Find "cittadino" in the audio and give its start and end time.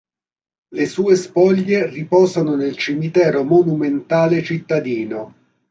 4.41-5.33